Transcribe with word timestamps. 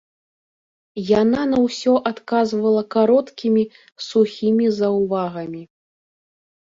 Яна 1.21 1.41
на 1.49 1.57
ўсё 1.65 1.91
адказвала 2.11 2.81
кароткімі 2.95 3.63
сухімі 4.07 4.65
заўвагамі. 4.79 5.61